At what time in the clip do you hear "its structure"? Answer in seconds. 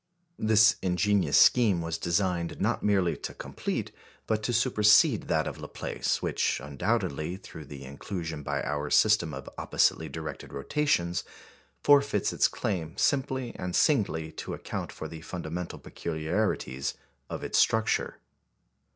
17.43-18.17